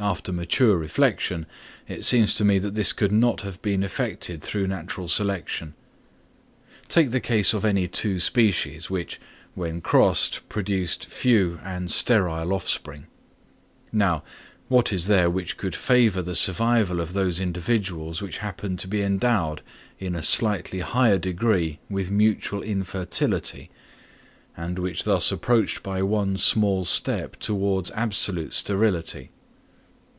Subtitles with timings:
[0.00, 1.46] After mature reflection,
[1.86, 5.72] it seems to me that this could not have been effected through natural selection.
[6.88, 9.20] Take the case of any two species which,
[9.54, 13.06] when crossed, produced few and sterile offspring;
[13.92, 14.24] now,
[14.66, 19.00] what is there which could favour the survival of those individuals which happened to be
[19.00, 19.62] endowed
[20.00, 23.70] in a slightly higher degree with mutual infertility,
[24.56, 29.30] and which thus approached by one small step towards absolute sterility?